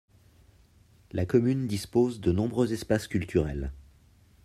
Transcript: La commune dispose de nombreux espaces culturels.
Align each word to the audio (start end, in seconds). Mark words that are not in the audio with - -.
La 1.11 1.27
commune 1.27 1.67
dispose 1.67 2.21
de 2.21 2.31
nombreux 2.31 2.73
espaces 2.73 3.07
culturels. 3.07 3.71